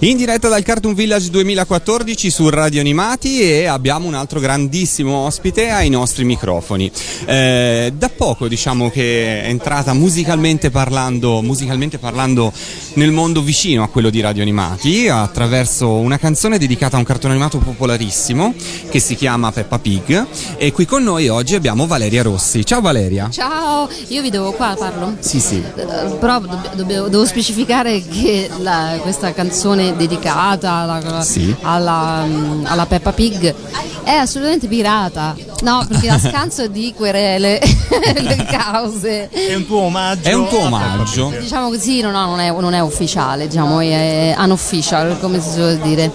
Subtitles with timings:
[0.00, 5.70] In diretta dal Cartoon Village 2014 su Radio Animati e abbiamo un altro grandissimo ospite
[5.70, 6.90] ai nostri microfoni.
[7.24, 12.52] Eh, da poco diciamo che è entrata musicalmente parlando, musicalmente parlando
[12.94, 17.32] nel mondo vicino a quello di Radio Animati attraverso una canzone dedicata a un cartone
[17.32, 18.52] animato popolarissimo
[18.90, 20.26] che si chiama Peppa Pig
[20.58, 22.66] e qui con noi oggi abbiamo Valeria Rossi.
[22.66, 23.30] Ciao Valeria.
[23.30, 25.16] Ciao, io vi devo qua parlo?
[25.20, 25.56] Sì, sì.
[25.56, 25.84] Eh,
[26.20, 26.38] Però
[26.84, 31.54] devo specificare che la- questa canzone dedicata alla, Sì.
[31.62, 33.54] alla, mm, alla Peppa Pig
[34.02, 35.34] è assolutamente pirata.
[35.62, 37.60] No, perché a scanso di querele,
[38.20, 39.28] le cause.
[39.28, 40.28] È un tuo omaggio.
[40.28, 41.32] È un tuo omaggio.
[41.40, 45.78] Diciamo così, no, no, non, è, non è ufficiale, diciamo, è unofficial, come si suol
[45.78, 46.10] dire.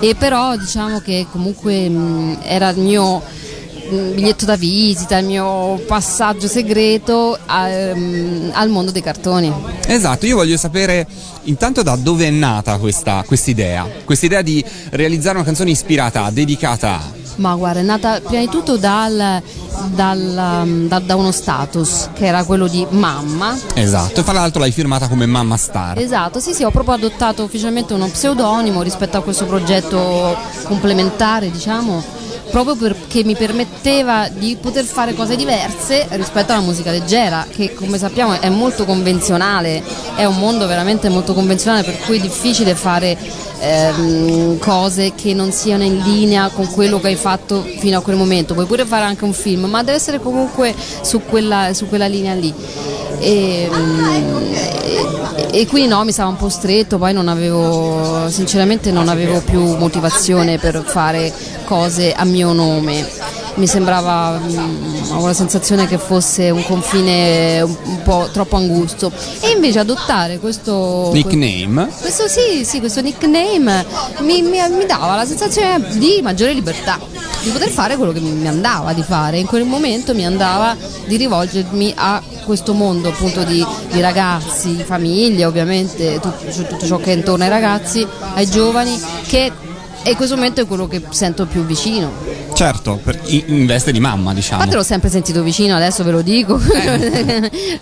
[0.00, 3.22] E però diciamo che comunque mh, era il mio
[3.88, 9.52] biglietto da visita, il mio passaggio segreto ehm, al mondo dei cartoni.
[9.86, 11.06] Esatto, io voglio sapere
[11.44, 17.16] intanto da dove è nata questa quest'idea, quest'idea di realizzare una canzone ispirata, dedicata a...
[17.36, 19.40] Ma guarda, è nata prima di tutto dal,
[19.94, 23.56] dal, da, da uno status che era quello di mamma.
[23.74, 25.98] Esatto, e fra l'altro l'hai firmata come Mamma Star.
[25.98, 32.02] Esatto, sì sì, ho proprio adottato ufficialmente uno pseudonimo rispetto a questo progetto complementare, diciamo,
[32.50, 37.98] proprio perché mi permetteva di poter fare cose diverse rispetto alla musica leggera, che come
[37.98, 39.82] sappiamo è molto convenzionale,
[40.14, 43.16] è un mondo veramente molto convenzionale, per cui è difficile fare
[43.60, 48.16] ehm, cose che non siano in linea con quello che hai fatto fino a quel
[48.16, 48.54] momento.
[48.54, 52.34] Puoi pure fare anche un film, ma deve essere comunque su quella, su quella linea
[52.34, 52.52] lì.
[53.20, 53.68] E,
[54.84, 59.40] e, e qui no, mi stava un po' stretto, poi non avevo, sinceramente non avevo
[59.40, 61.32] più motivazione per fare
[61.64, 63.06] cose a mio nome.
[63.54, 69.10] Mi sembrava, mm, avevo la sensazione che fosse un confine un, po' troppo angusto.
[69.40, 71.10] E invece adottare questo...
[71.12, 71.88] Nickname.
[72.00, 73.84] Questo sì, sì, questo nickname
[74.20, 77.00] mi, mi- mi dava la sensazione di maggiore libertà,
[77.42, 79.38] di poter fare quello che mi mi andava di fare.
[79.38, 80.76] In quel momento mi andava
[81.06, 87.12] di rivolgermi a questo mondo appunto di, di ragazzi, famiglie ovviamente, tutto, tutto ciò che
[87.12, 89.52] è intorno ai ragazzi, ai giovani, che
[90.04, 92.10] in questo momento è quello che sento più vicino.
[92.54, 94.60] Certo, per- in veste di mamma, diciamo.
[94.62, 96.56] Infatti l'ho sempre sentito vicino, adesso ve lo dico,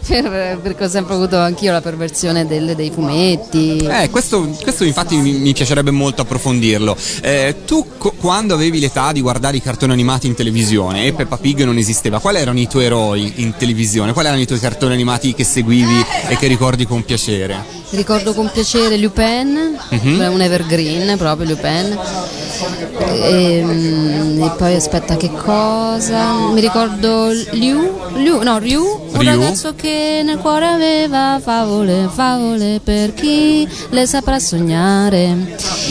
[0.07, 3.79] per- perché ho sempre avuto anch'io la perversione del- dei fumetti.
[3.87, 6.97] Eh, questo, questo infatti mi, mi piacerebbe molto approfondirlo.
[7.23, 11.37] Eh, tu co- quando avevi l'età di guardare i cartoni animati in televisione e Peppa
[11.39, 14.13] Pig non esisteva, quali erano i tuoi eroi in televisione?
[14.13, 17.85] Quali erano i tuoi cartoni animati che seguivi e che ricordi con piacere?
[17.93, 20.33] Ricordo con piacere Lupin, Mhm.
[20.33, 21.97] un evergreen proprio Lupin.
[22.59, 26.49] E, mm, e poi aspetta che cosa?
[26.53, 29.31] Mi ricordo Liu, Liu no Ryu, un Ryu?
[29.31, 35.37] ragazzo che nel cuore aveva favole, favole per chi le saprà sognare.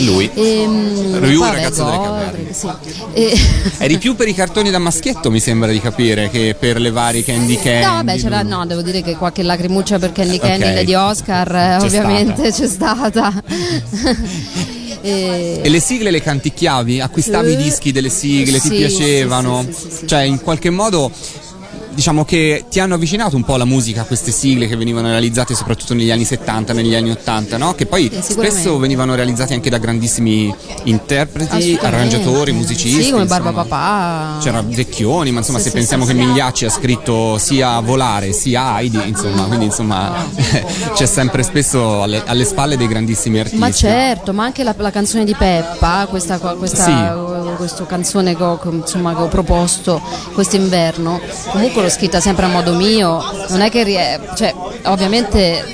[0.04, 0.28] Lui.
[0.34, 2.32] E, mm, Ryu, il ragazzo delle vabbè, caverne.
[2.32, 2.68] Goldrick, sì.
[3.12, 3.38] E-
[3.84, 7.22] Eri più per i cartoni da maschietto, mi sembra di capire, che per le varie
[7.22, 7.84] Candy Candy.
[7.86, 10.74] No, vabbè, c'era, no, devo dire che qualche lacrimuccia per Candy Candy, Ok.
[10.74, 11.48] Lady Oscar,
[11.78, 13.32] C'è ovviamente c'è stata.
[15.06, 17.00] E- E le sigle le canticchiavi?
[17.00, 19.64] Acquistavi i dischi delle sigle, ti Sì, piacevano?
[19.66, 20.06] sì, sì, sì, sì.
[20.06, 21.10] Cioè, in qualche modo
[21.96, 25.54] diciamo che ti hanno avvicinato un po' alla musica, a queste sigle che venivano realizzate
[25.54, 27.74] soprattutto negli anni 70, negli anni 80, no?
[27.74, 33.02] Che poi Sì, spesso venivano realizzate anche da grandissimi interpreti, arrangiatori, musicisti.
[33.02, 33.64] Sì, come Barba insomma.
[33.66, 34.38] Papà.
[34.42, 36.12] C'era Vecchioni, ma insomma Sì, se sì, pensiamo che.
[36.12, 40.12] Migliacci ha scritto sia Volare sia Heidi, insomma, quindi insomma
[40.94, 43.58] c'è sempre spesso alle, alle spalle dei grandissimi artisti.
[43.58, 47.24] Ma certo, ma anche la, la canzone di Peppa, questa, questa
[47.56, 50.00] questa canzone che ho, insomma, che ho proposto
[50.34, 51.20] quest'inverno,
[51.50, 54.52] comunque l'ho scritta sempre a modo mio, non è che rie- cioè,
[54.86, 55.64] ovviamente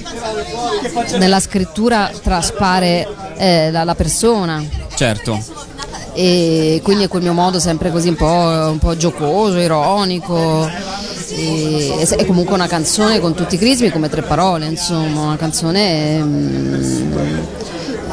[1.19, 4.62] nella scrittura traspare eh, la, la persona
[4.95, 5.43] Certo.
[6.12, 8.25] e quindi è quel mio modo sempre così un po',
[8.71, 10.69] un po' giocoso, ironico.
[11.34, 16.19] E, è comunque una canzone con tutti i crismi come tre parole, insomma, una canzone
[16.19, 17.19] mm,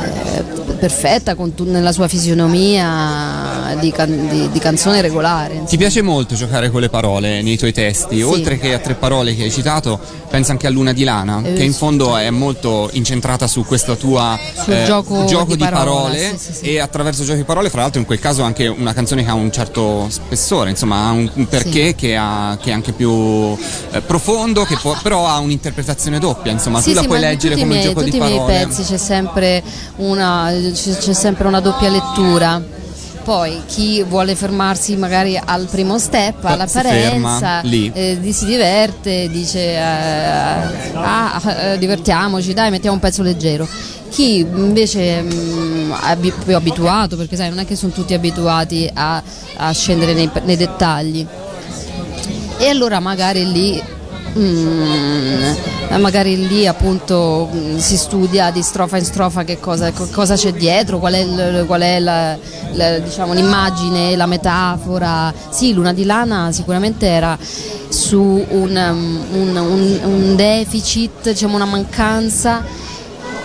[0.02, 0.44] eh,
[0.80, 5.52] perfetta con tu- nella sua fisionomia di, can- di- di canzone regolare.
[5.54, 5.70] insomma.
[5.70, 9.36] Ti piace molto giocare con le parole nei tuoi testi, oltre che a tre parole
[9.36, 10.00] che hai citato,
[10.30, 11.78] pensa anche a Luna di Lana, Eh, che in sì.
[11.78, 16.54] fondo è molto incentrata su questa tua eh, Sul gioco di, parola, parole sì, sì,
[16.54, 16.66] sì.
[16.66, 19.34] e attraverso gioco di parole, fra l'altro in quel caso anche una canzone che ha
[19.34, 21.96] un certo spessore, insomma ha un, un perché Sì.
[21.96, 23.12] che, ha- che è anche più
[23.92, 27.26] eh, profondo, che può- però ha un'interpretazione doppia, insomma Sì, tu la sì, puoi in
[27.26, 28.66] leggere come miei, gioco di tutti i miei parole.
[28.66, 29.64] pezzi c'è sempre
[29.98, 32.78] una, c'è sempre una doppia lettura.
[33.24, 39.82] Poi chi vuole fermarsi magari al primo step, all'apparenza, eh, si diverte, dice eh,
[40.96, 43.68] ah, eh, divertiamoci, dai mettiamo un pezzo leggero.
[44.10, 48.90] Chi invece mh, mm, è più abituato, perché sai non è che sono tutti abituati
[48.92, 49.22] a,
[49.58, 51.26] a scendere nei, nei dettagli,
[52.58, 53.98] e allora magari lì
[54.38, 60.54] Mm, magari lì appunto mm, si studia di strofa in strofa che cosa, cosa c'è
[60.54, 62.38] dietro, qual è, il, qual è la,
[62.74, 65.34] la, diciamo, l'immagine, la metafora.
[65.50, 67.38] Sì, Luna di Lana sicuramente era
[67.90, 72.64] su un, um, un, un, un deficit, diciamo, una mancanza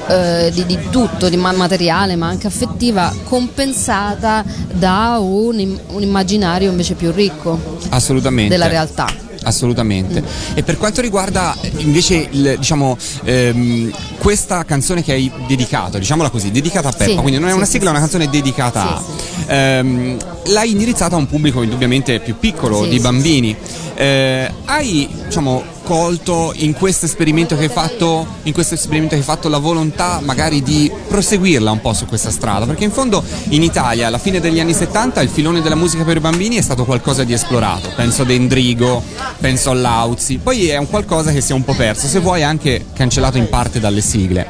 [0.06, 6.94] eh, di, di, tutto, di materiale ma anche affettiva, compensata da un, un immaginario invece
[6.94, 8.50] più ricco Assolutamente.
[8.50, 10.22] della realtà assolutamente.
[10.54, 16.50] E per quanto riguarda invece il, diciamo, ehm, questa canzone che hai dedicato, diciamola così,
[16.50, 19.02] dedicata a Peppa, sì, quindi non è una sigla, è una canzone dedicata a.
[19.46, 23.56] Ehm, l'hai indirizzata a un pubblico indubbiamente più piccolo, di bambini.
[23.94, 29.26] Eh, hai diciamo, colto in questo esperimento che hai fatto, in questo esperimento che hai
[29.26, 32.66] fatto la volontà magari di proseguirla un po' su questa strada?
[32.66, 36.16] Perché in fondo in Italia alla fine degli anni 70 il filone della musica per
[36.16, 37.90] i bambini è stato qualcosa di esplorato.
[37.94, 39.00] Penso ad Endrigo,
[39.38, 42.86] penso all'Auzi, poi è un qualcosa che si è un po' perso, se vuoi anche
[42.92, 44.48] cancellato in parte dalle sigle.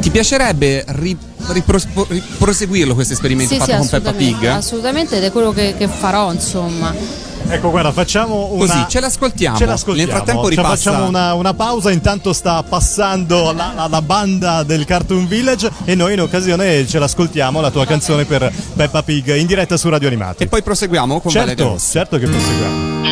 [0.00, 4.44] Ti piacerebbe riproseguirlo questo esperimento sì, fatto sì, con Peppa Pig?
[4.44, 7.32] Assolutamente, ed è quello che, che farò, insomma.
[7.54, 8.66] Ecco, guarda, facciamo una.
[8.66, 9.56] Così, ce l'ascoltiamo.
[9.56, 10.10] Ce l'ascoltiamo.
[10.10, 10.68] Nel frattempo ripassa.
[10.68, 11.92] facciamo una, una, pausa.
[11.92, 15.70] Intanto sta passando la, la, banda del Cartoon Village.
[15.84, 17.60] E noi in occasione ce l'ascoltiamo.
[17.60, 20.42] La tua canzone per Peppa Pig in diretta su Radio Animati.
[20.42, 23.02] E poi proseguiamo con certo, certo che proseguiamo.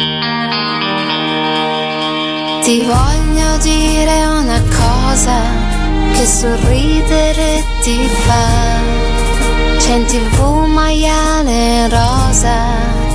[2.64, 5.40] Ti voglio dire una cosa
[6.14, 9.00] che sorridere ti fa.
[9.78, 13.11] C'è in tv maiale rosa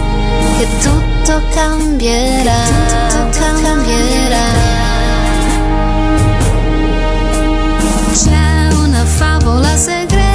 [0.58, 2.64] che tutto cambierà,
[3.10, 4.46] tutto cambierà.
[8.14, 10.27] C'è una favola segreta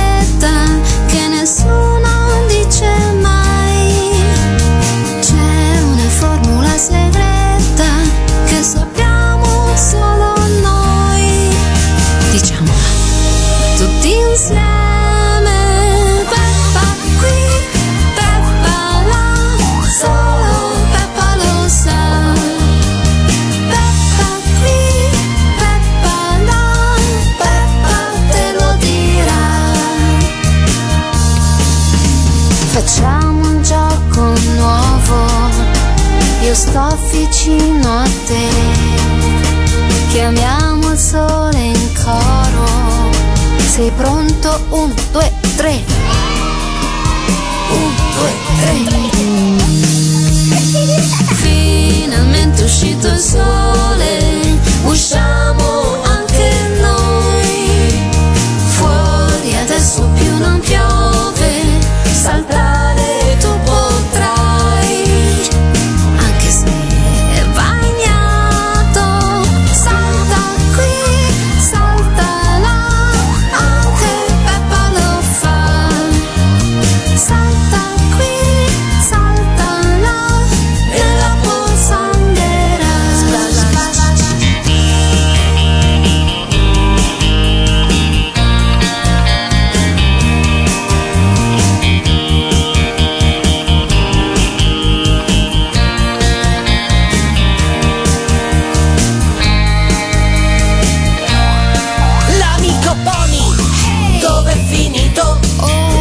[104.92, 105.40] finito,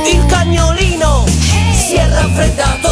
[0.05, 1.24] il cagnolino
[1.71, 2.90] si è raffreddato.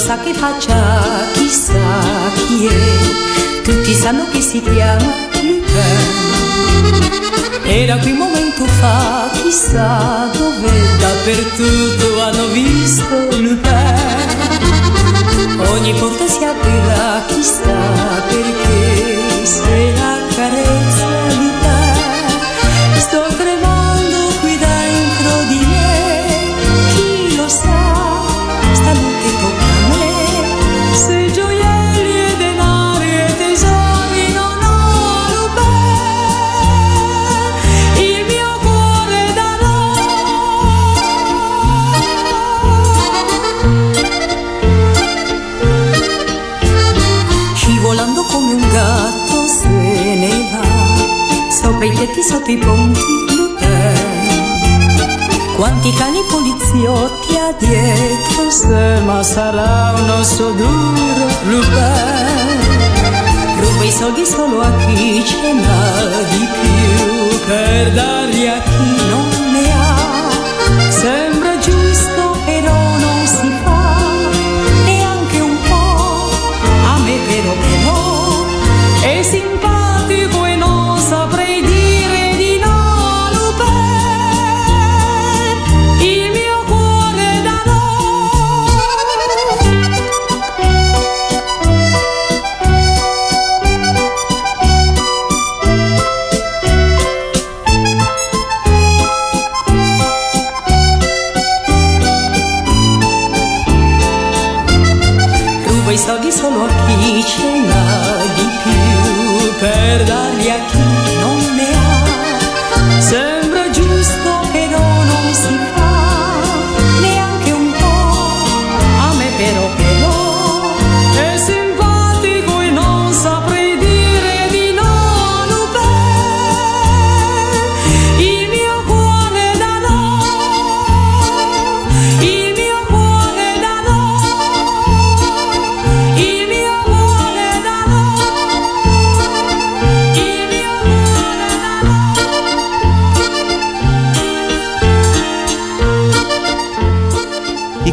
[0.00, 1.78] sa che faccia, chissà
[2.46, 6.00] chi è, tutti sanno che si chiama Lupin.
[7.64, 13.58] Era qui un momento fa, chissà dove, dappertutto hanno visto Lupin.
[15.68, 18.59] Ogni porta si aprirà, chissà perché
[52.50, 53.00] i tetti, sotto i ponti,
[53.36, 53.98] Lupin.
[55.56, 62.58] Quanti cani poliziotti ha dietro se ma sarà un osso duro Lupin
[63.60, 69.29] Ruba i soldi solo a chi ce n'ha di più Per darli a chi non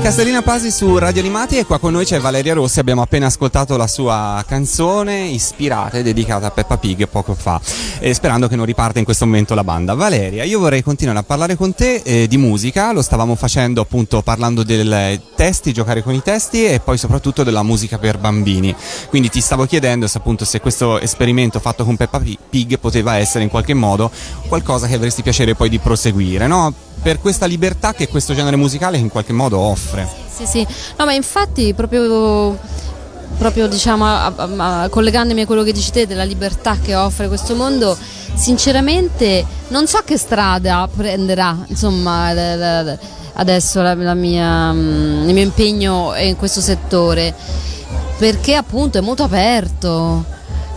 [0.07, 3.75] Castellina Pasi su Radio Animati e qua con noi c'è Valeria Rossi, abbiamo appena ascoltato
[3.75, 7.59] la sua canzone ispirata e dedicata a Peppa Pig poco fa,
[7.99, 9.95] e sperando che non riparte in questo momento la banda.
[9.95, 14.21] Valeria, io vorrei continuare a parlare con te eh, di musica, lo stavamo facendo appunto
[14.21, 18.73] parlando dei testi, giocare con i testi e poi soprattutto della musica per bambini.
[19.09, 23.43] Quindi ti stavo chiedendo se appunto se questo esperimento fatto con Peppa Pig poteva essere
[23.43, 24.09] in qualche modo
[24.47, 26.86] qualcosa che avresti piacere poi di proseguire, no?
[27.01, 30.07] Per questa libertà che questo genere musicale in qualche modo offre.
[30.33, 30.67] Sì, sì.
[30.97, 32.57] No, ma infatti proprio,
[33.37, 34.05] proprio diciamo,
[34.89, 37.97] collegandomi a quello che dici te della libertà che offre questo mondo,
[38.33, 42.97] sinceramente non so che strada prenderà, insomma, la- la- la-
[43.33, 43.81] adesso
[44.15, 47.33] mia, mm, il mio impegno in questo settore,
[48.17, 50.25] perché appunto è molto aperto,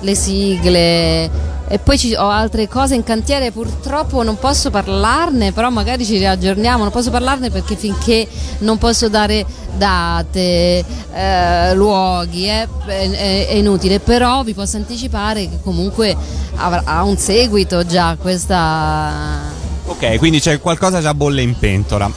[0.01, 1.31] le sigle.
[1.73, 6.19] E poi ci- ho altre cose in cantiere, purtroppo non posso parlarne, però magari ci
[6.19, 8.27] riaggiorniamo, non posso parlarne perché finché
[8.59, 9.47] non posso dare
[9.77, 10.85] date,
[11.15, 13.11] eh, luoghi, eh, è,
[13.49, 16.17] è- inutile, però vi posso anticipare che comunque
[16.57, 19.13] ha un seguito già questa...
[19.87, 22.11] Ok, quindi c'è qualcosa già bolle in pentola.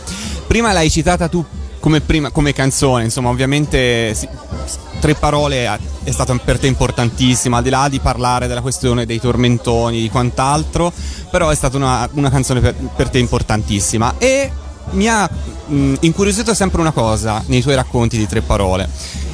[0.48, 1.46] Prima l'hai citata tu
[1.80, 4.28] come, prima, come canzone, insomma, ovviamente sì,
[5.04, 9.06] tre parole ha- è stata per te importantissima, al di là di parlare della questione
[9.06, 10.94] dei tormentoni, di quant'altro,
[11.30, 14.14] però è stata una, una canzone per, per te importantissima.
[14.18, 14.50] E
[14.92, 15.30] mi ha
[15.66, 18.88] mh, incuriosito sempre una cosa nei tuoi racconti di tre parole.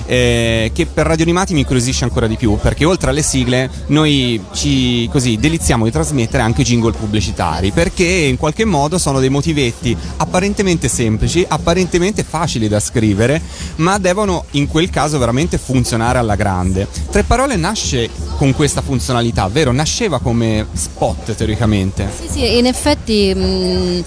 [0.09, 4.43] Eh, che per Radio Animati mi incuriosisce ancora di più perché oltre alle sigle noi
[4.53, 9.95] ci così deliziamo di trasmettere anche jingle pubblicitari perché in qualche modo sono dei motivetti
[10.17, 13.39] apparentemente semplici, apparentemente facili da scrivere,
[13.75, 16.87] ma devono in quel caso veramente funzionare alla grande.
[17.11, 19.71] Tre parole nasce con questa funzionalità, vero?
[19.71, 22.09] Nasceva come spot teoricamente.
[22.19, 24.03] Sì, sì, in effetti mh,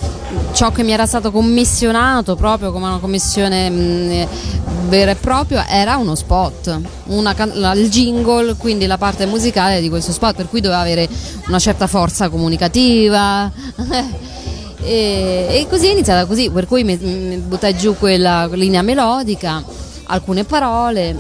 [0.53, 4.27] ciò che mi era stato commissionato proprio come una commissione mh,
[4.89, 7.35] vera e propria era uno spot, una
[7.75, 11.09] il jingle, quindi la parte musicale di questo spot, per cui doveva avere
[11.49, 13.51] una certa forza comunicativa.
[14.83, 19.63] e, e così è iniziata così, per cui mi, mi buttai giù quella linea melodica,
[20.07, 21.17] alcune parole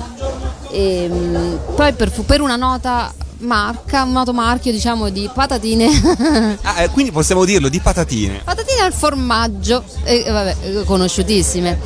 [0.70, 3.12] e mh, poi per, per una nota
[3.42, 5.90] marca, un noto marchio diciamo di patatine.
[6.64, 8.40] Ah, eh, quindi possiamo dirlo di patatine.
[8.44, 11.78] patatine al formaggio, eh, vabbè, conosciutissime.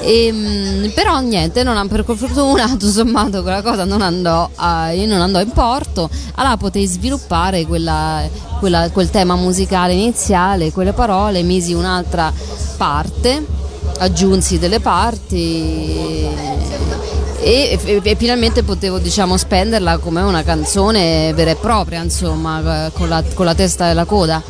[0.00, 5.40] Ehm, però niente, non per fortuna tutto sommato quella cosa non andò, a- non andò
[5.40, 8.22] in porto, allora potei sviluppare quella-
[8.58, 12.32] quella- quel tema musicale iniziale, quelle parole, misi un'altra
[12.76, 13.44] parte,
[13.98, 16.28] aggiunsi delle parti
[17.46, 23.08] e, e- e finalmente potevo diciamo spenderla come una canzone vera e propria, insomma, con
[23.08, 24.42] la, con la testa e la coda.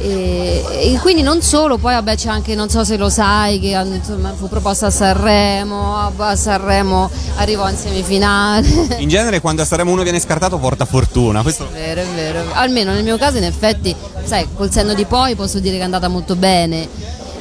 [0.00, 3.68] E, e quindi non solo, poi vabbè c'è anche, non so se lo sai, che
[3.68, 8.66] insomma, fu proposta a Sanremo, a Sanremo arrivò in semifinale.
[8.98, 11.42] In genere quando a Sanremo uno viene scartato porta fortuna.
[11.42, 12.42] Questo È vero, è vero.
[12.54, 15.84] Almeno nel mio caso in effetti, sai, col senno di poi posso dire che è
[15.84, 16.88] andata molto bene.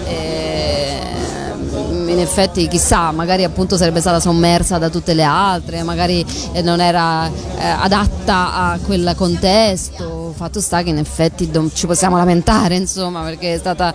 [0.06, 0.53] Ehm,
[2.14, 6.80] in effetti chissà, magari appunto sarebbe stata sommersa da tutte le altre, magari eh, non
[6.80, 7.32] era eh,
[7.66, 10.22] adatta a quel contesto.
[10.36, 13.94] Fatto sta che in effetti ci possiamo lamentare, insomma, perché è stata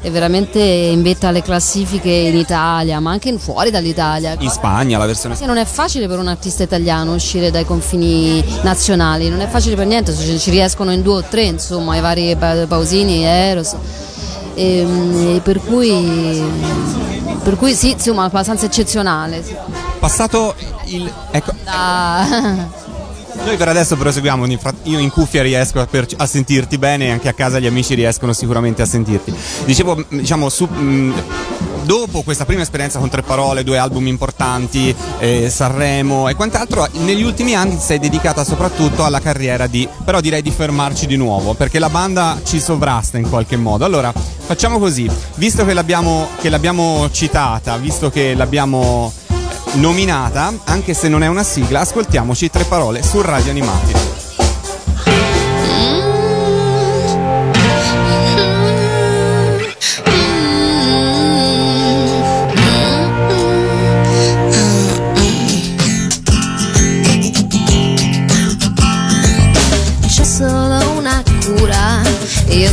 [0.00, 4.36] è veramente in vetta alle classifiche in Italia, ma anche in- fuori dall'Italia.
[4.38, 8.42] in Spagna la versione Sì, non è facile per un artista italiano uscire dai confini
[8.62, 12.36] nazionali, non è facile per niente, ci riescono in due o tre, insomma, i vari
[12.36, 13.74] Pa- Pausini, Eros.
[14.54, 16.42] E, e per cui
[17.42, 19.42] per cui sì, insomma, abbastanza eccezionale.
[19.98, 20.54] passato
[20.86, 22.78] il ecco Da-
[23.42, 24.44] Noi per adesso proseguiamo,
[24.82, 28.34] io in cuffia riesco a, perci- a sentirti bene anche a casa gli amici riescono
[28.34, 29.34] sicuramente a sentirti.
[29.64, 31.14] Dicevo, diciamo, su, mh,
[31.82, 37.22] dopo questa prima esperienza con tre parole, due album importanti, eh, Sanremo e quant'altro, negli
[37.22, 41.78] ultimi anni sei dedicata soprattutto alla carriera di, però direi di fermarci di nuovo, perché
[41.78, 43.84] la banda ci sovrasta in qualche modo.
[43.84, 49.12] Allora, facciamo così, visto che l'abbiamo, che l'abbiamo citata, visto che l'abbiamo
[49.74, 54.19] nominata, anche se non è una sigla, ascoltiamoci tre parole su Radio Animati.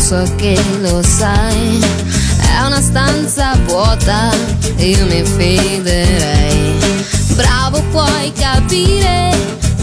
[0.07, 1.83] So che lo sai.
[2.39, 4.29] È una stanza vuota,
[4.77, 6.79] io mi fiderei.
[7.35, 9.31] Bravo, puoi capire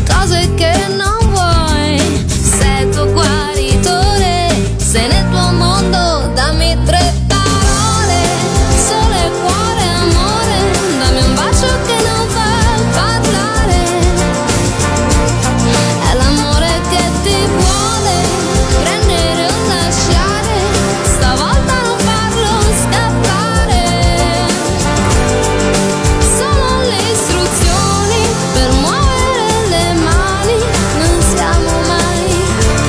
[0.09, 1.14] cose che non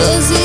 [0.06, 0.45] così vicini.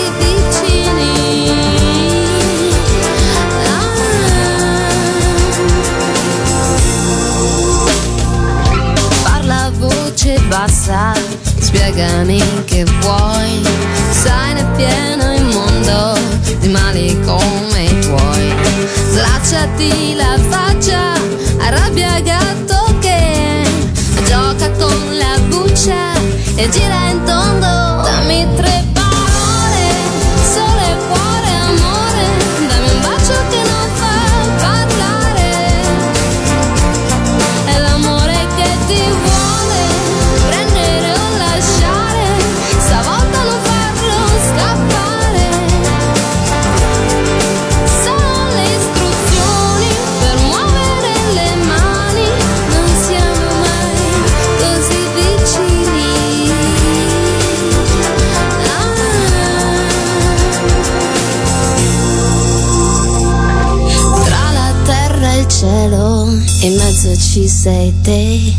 [67.60, 68.56] Mezzo ci sei te.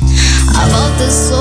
[0.54, 1.41] A volte solo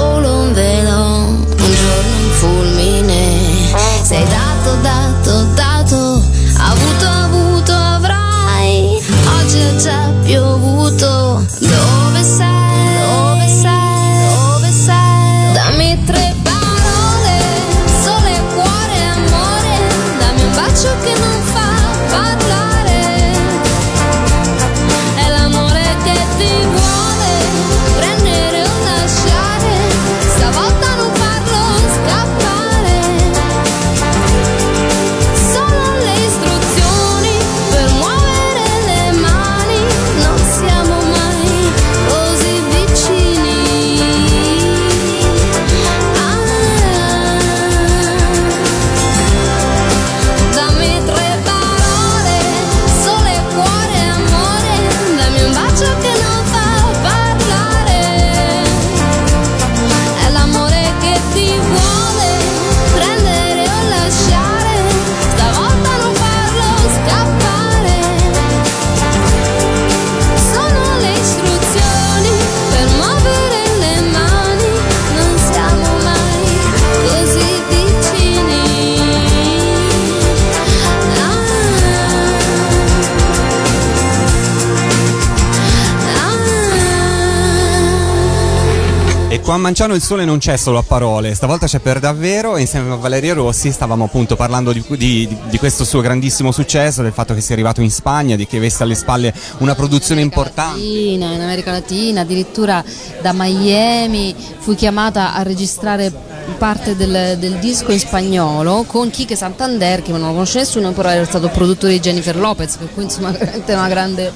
[89.50, 92.60] Ecco, a Manciano il sole non c'è solo a parole, stavolta c'è per davvero e
[92.60, 97.10] insieme a Valeria Rossi stavamo appunto parlando di, di, di questo suo grandissimo successo, del
[97.10, 100.78] fatto che sia arrivato in Spagna, di che avesse alle spalle una produzione importante.
[100.78, 102.84] Latina, in America Latina, addirittura
[103.20, 106.12] da Miami fui chiamata a registrare
[106.56, 111.08] parte del, del disco in spagnolo con Kike Santander che non lo conosce nessuno, però
[111.08, 114.32] era stato produttore di Jennifer Lopez, per cui insomma veramente una grande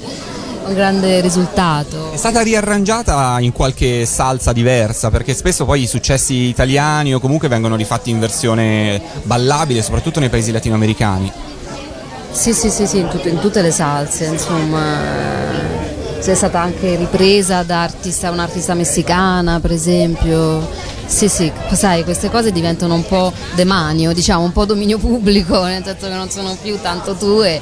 [0.67, 2.13] un grande risultato.
[2.13, 7.49] È stata riarrangiata in qualche salsa diversa perché spesso poi i successi italiani o comunque
[7.49, 11.33] vengono rifatti in versione ballabile, soprattutto nei paesi latinoamericani.
[12.31, 15.83] Sì, sì, sì, sì in, tut- in tutte le salse, insomma.
[16.25, 20.67] È stata anche ripresa da artista, un'artista messicana, per esempio.
[21.07, 25.85] Sì, sì, sai, queste cose diventano un po' demanio, diciamo, un po' dominio pubblico, nel
[25.85, 27.61] senso che non sono più tanto tue,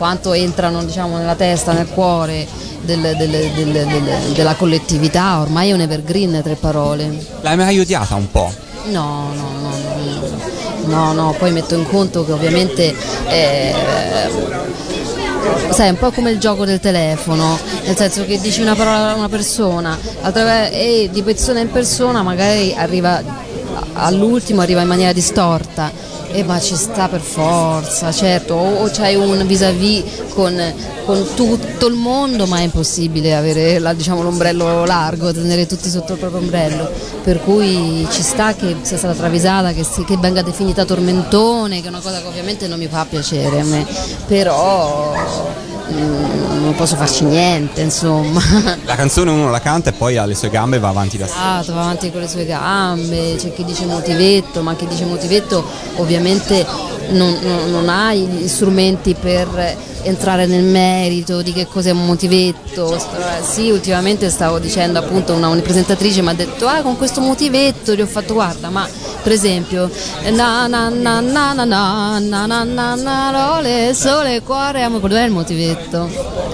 [0.00, 2.46] quanto entrano diciamo, nella testa, nel cuore
[2.80, 7.22] del, del, del, della collettività, ormai è un evergreen tre parole.
[7.42, 8.50] L'hai mai odiata un po'?
[8.86, 9.72] No, no, no,
[10.86, 12.94] no, no, no, poi metto in conto che ovviamente
[13.28, 13.74] eh,
[15.68, 19.10] sai, è un po' come il gioco del telefono, nel senso che dici una parola
[19.10, 19.98] a una persona
[20.70, 23.22] e di persona in persona magari arriva
[23.92, 25.92] all'ultimo arriva in maniera distorta
[26.32, 30.60] eh, ma ci sta per forza, certo, o, o c'hai un vis-à-vis con,
[31.04, 36.12] con, tutto il mondo, ma è impossibile avere la, diciamo, l'ombrello largo, tenere tutti sotto
[36.12, 36.90] il proprio ombrello,
[37.22, 41.86] per cui ci sta che sia stata travisata, che, si, che venga definita tormentone, che
[41.86, 43.86] è una cosa che ovviamente non mi fa piacere a me,
[44.26, 45.12] però
[45.90, 48.40] non posso farci niente, insomma.
[48.84, 51.34] La canzone uno la canta e poi alle sue gambe va avanti da sé.
[51.36, 55.64] Ah, va avanti con le sue gambe, c'è chi dice motivetto, ma chi dice motivetto
[55.96, 56.66] ovviamente
[57.10, 62.98] non, non, non ha gli strumenti per entrare nel merito di che cos'è un motivetto.
[63.42, 67.94] Sì, ultimamente stavo dicendo appunto una, una presentatrice mi ha detto ah con questo motivetto
[67.94, 68.88] gli ho fatto guarda ma
[69.22, 69.90] per esempio
[70.30, 75.32] na na na na na na na na na na sole, cuore, amo, dov'è il
[75.32, 75.79] motivetto?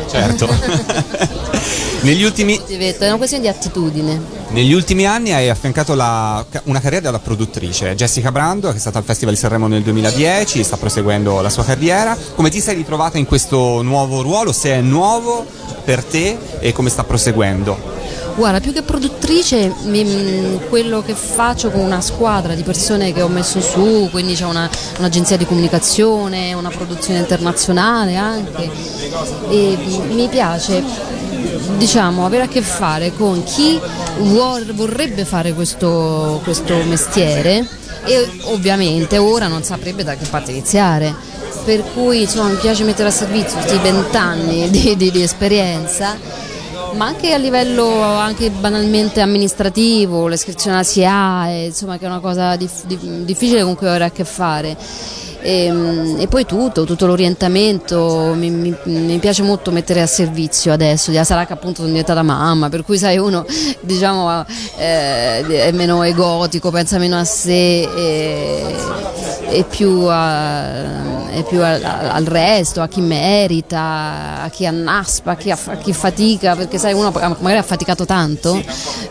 [0.08, 0.48] Certo.
[2.02, 2.56] Negli ultimi...
[2.56, 4.20] È una questione di attitudine.
[4.48, 8.98] Negli ultimi anni hai affiancato la, una carriera da produttrice, Jessica Brando che è stata
[8.98, 12.16] al Festival di Sanremo nel 2010, sta proseguendo la sua carriera.
[12.34, 14.52] Come ti sei ritrovata in questo nuovo ruolo?
[14.52, 15.44] Se è nuovo
[15.84, 17.95] per te e come sta proseguendo?
[18.36, 23.28] Guarda, più che produttrice, mi, quello che faccio con una squadra di persone che ho
[23.28, 24.68] messo su, quindi c'è una,
[24.98, 28.70] un'agenzia di comunicazione, una produzione internazionale anche,
[29.48, 29.78] e
[30.10, 30.82] mi piace
[31.78, 33.80] diciamo, avere a che fare con chi
[34.18, 37.66] vuol, vorrebbe fare questo, questo mestiere
[38.04, 41.14] e ovviamente ora non saprebbe da che parte iniziare.
[41.64, 46.16] Per cui insomma, mi piace mettere a servizio questi vent'anni di, di, di, esperienza
[46.96, 52.56] ma anche a livello anche banalmente amministrativo, l'iscrizione alla SIAE, insomma che è una cosa
[52.56, 54.76] dif- difficile con cui avere a che fare.
[55.46, 60.72] E, ehm, e, poi tutto, tutto l'orientamento mi, mi, mi, piace molto mettere a servizio
[60.72, 63.46] adesso, sarà che appunto sono diventata mamma, per cui sai uno
[63.80, 64.44] diciamo
[64.76, 68.74] eh, è meno egotico, pensa meno a sé e,
[69.50, 75.30] e più, a, e più a, a, al resto, a chi merita, a chi annaspa,
[75.30, 78.60] a chi, a chi, fatica, perché sai uno magari ha faticato tanto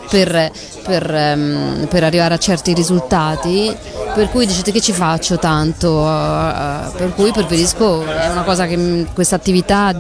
[0.10, 0.52] per,
[0.86, 3.76] per, um, per arrivare a certi risultati,
[4.14, 9.08] per cui dicete che ci faccio tanto uh, per cui preferisco, è una cosa che
[9.14, 10.00] questa attività,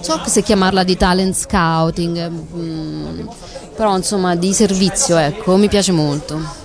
[0.00, 3.28] so se chiamarla di talent scouting, mh,
[3.76, 6.60] però insomma di servizio, ecco, mi piace molto.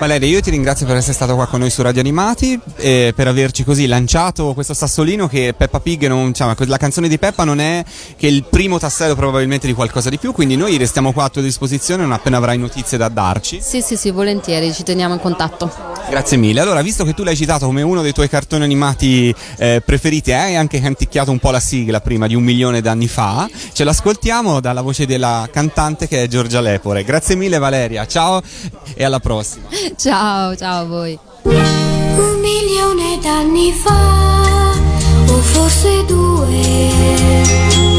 [0.00, 3.28] Valeria, io ti ringrazio per essere stato qua con noi su Radio Animati e per
[3.28, 7.60] averci così lanciato questo sassolino che Peppa Pig, non, diciamo, la canzone di Peppa non
[7.60, 7.84] è
[8.16, 11.42] che il primo tassello probabilmente di qualcosa di più, quindi noi restiamo qua a tua
[11.42, 13.60] disposizione non appena avrai notizie da darci.
[13.60, 15.70] Sì, sì, sì, volentieri, ci teniamo in contatto.
[16.08, 16.60] Grazie mille.
[16.60, 20.56] Allora, visto che tu l'hai citato come uno dei tuoi cartoni animati eh, preferiti, hai
[20.56, 24.80] anche canticchiato un po' la sigla prima di un milione d'anni fa, ce l'ascoltiamo dalla
[24.80, 27.04] voce della cantante che è Giorgia Lepore.
[27.04, 28.40] Grazie mille Valeria, ciao
[28.94, 29.68] e alla prossima.
[29.96, 31.18] Ciao, ciao a voi.
[31.42, 34.72] Un milione d'anni fa,
[35.26, 37.89] o forse due